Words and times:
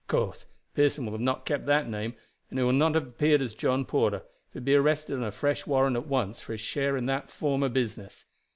Of 0.03 0.07
course, 0.07 0.47
Pearson 0.73 1.05
will 1.05 1.19
not 1.19 1.41
have 1.41 1.45
kept 1.45 1.65
that 1.67 1.87
name, 1.87 2.15
and 2.49 2.57
he 2.57 2.63
will 2.65 2.71
not 2.73 2.95
have 2.95 3.05
appeared 3.05 3.39
as 3.39 3.53
John 3.53 3.85
Porter, 3.85 4.21
for 4.49 4.53
he 4.53 4.57
would 4.57 4.65
be 4.65 4.73
arrested 4.73 5.17
on 5.17 5.23
a 5.23 5.31
fresh 5.31 5.67
warrant 5.67 5.95
at 5.95 6.07
once 6.07 6.41
for 6.41 6.53
his 6.53 6.61
share 6.61 6.97
in 6.97 7.05
that 7.05 7.29
former 7.29 7.69
business. 7.69 8.25